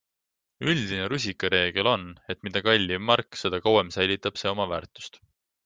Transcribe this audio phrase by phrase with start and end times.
[0.71, 5.25] Üldine rusikareegel on, et mida kallim mark, seda kauem säilitab see oma väärtust.